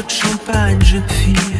peu 0.00 0.06
de 0.06 0.10
champagne, 0.10 0.82
jeune 0.82 1.08
fille. 1.08 1.59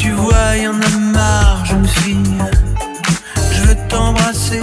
Tu 0.00 0.12
vois, 0.12 0.56
y 0.56 0.66
en 0.66 0.80
a 0.80 0.98
marre, 1.12 1.66
jeune 1.66 1.86
fille. 1.86 2.38
Je 3.52 3.60
veux 3.64 3.76
t'embrasser. 3.90 4.62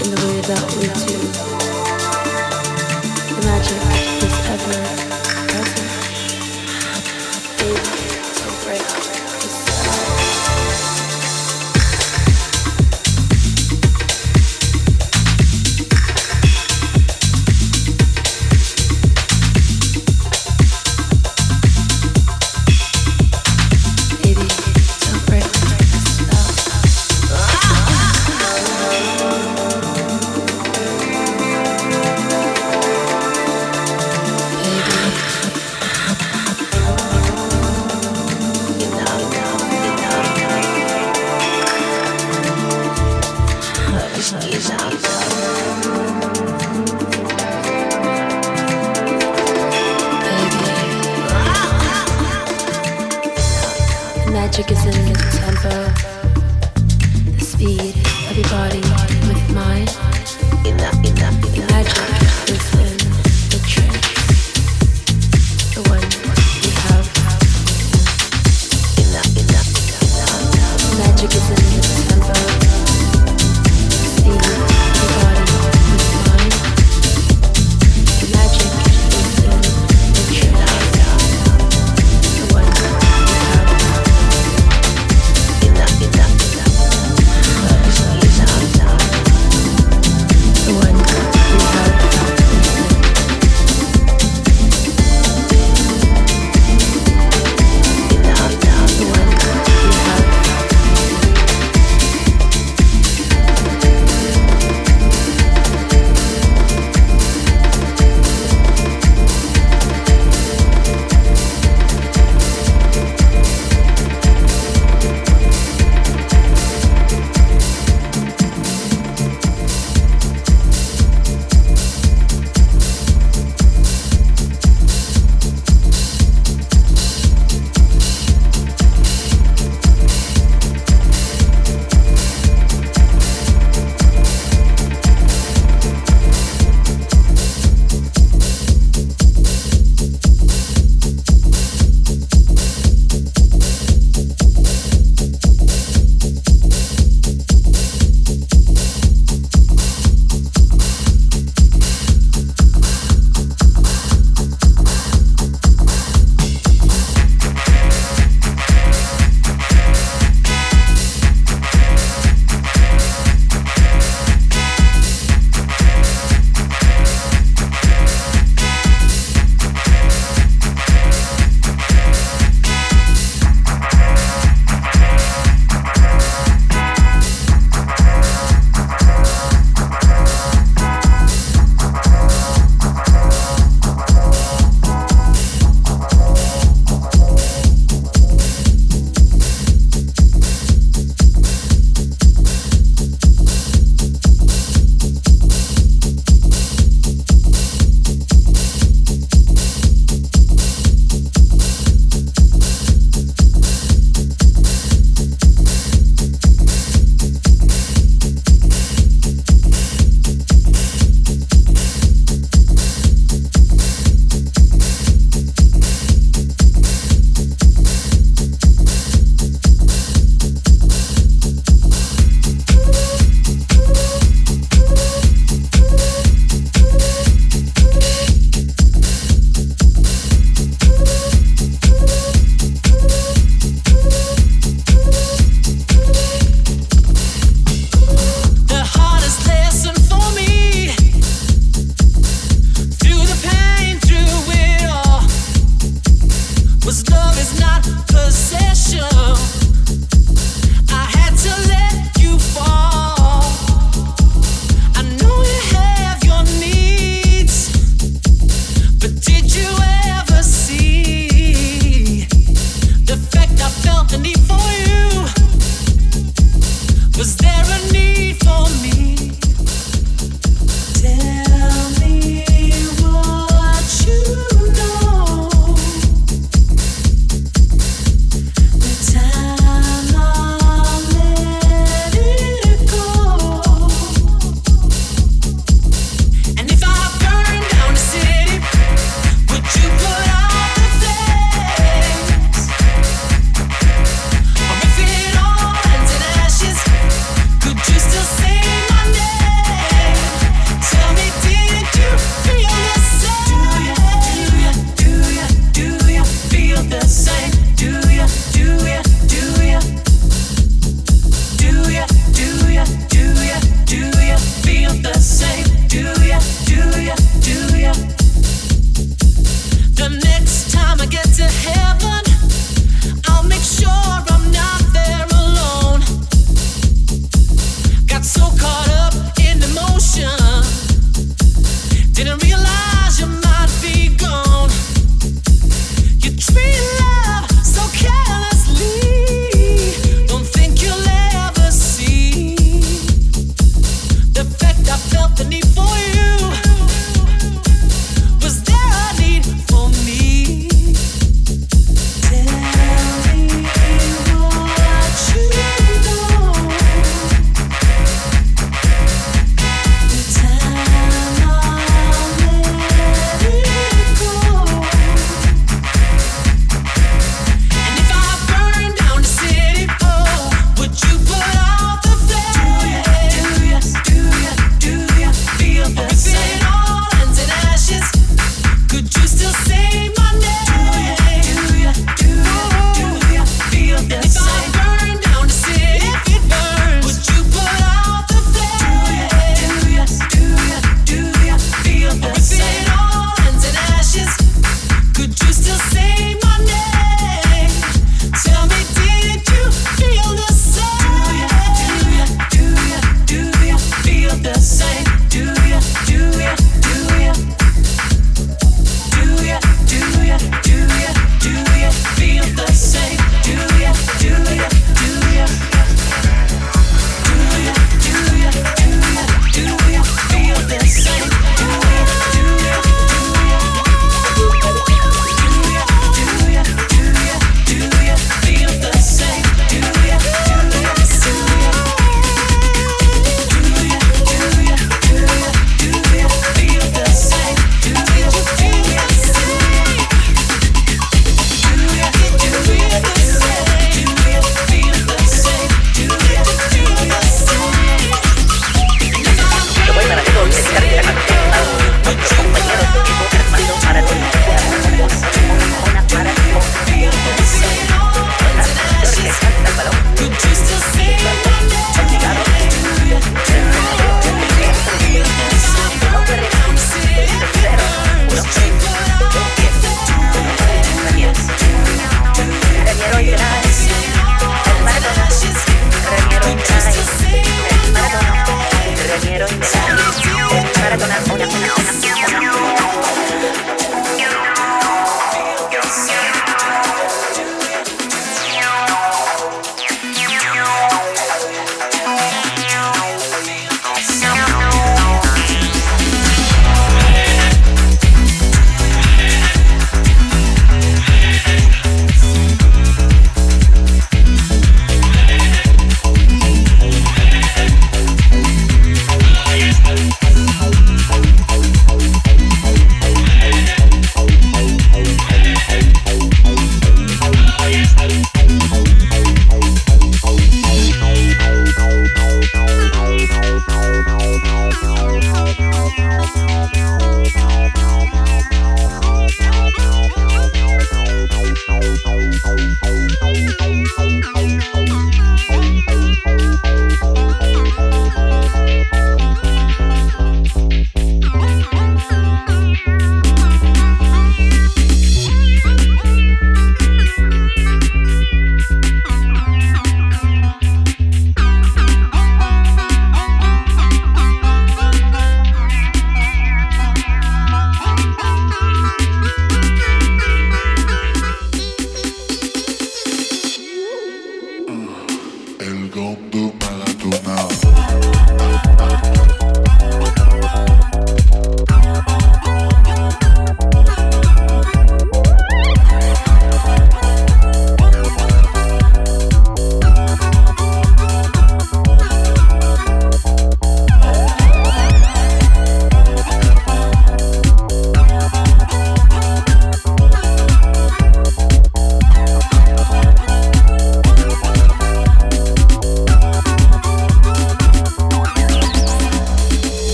in 0.00 0.10
the 0.10 0.16
way 0.26 0.40
that 0.42 0.64
we 0.76 0.86
do. 1.06 1.18
The 3.34 3.40
magic 3.46 3.82
is 4.22 4.36
ever. 4.50 5.11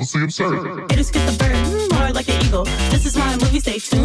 obviously 0.00 0.24
absurd. 0.24 0.90
It'll 0.92 1.04
skip 1.04 1.26
the 1.26 1.36
bird, 1.38 1.92
more 1.92 2.10
like 2.12 2.26
the 2.26 2.44
eagle. 2.44 2.64
This 2.90 3.04
is 3.04 3.16
my 3.16 3.36
movie 3.36 3.58
they 3.58 3.78
choose. 3.78 3.99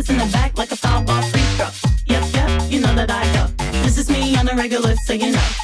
this 0.00 0.10
in 0.10 0.18
the 0.18 0.32
back 0.32 0.56
like 0.56 0.72
a 0.72 0.76
foul 0.76 1.02
ball 1.02 1.22
free 1.22 1.40
throw. 1.56 1.68
Yep, 2.06 2.24
yep, 2.32 2.72
you 2.72 2.80
know 2.80 2.94
that 2.94 3.10
I 3.10 3.24
go. 3.34 3.46
This 3.82 3.98
is 3.98 4.08
me 4.08 4.36
on 4.36 4.48
a 4.48 4.54
regular, 4.54 4.94
so 4.96 5.12
you 5.12 5.32
know. 5.32 5.59